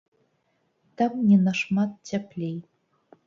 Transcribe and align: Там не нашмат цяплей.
Там 1.01 1.11
не 1.27 1.37
нашмат 1.47 1.91
цяплей. 2.13 2.57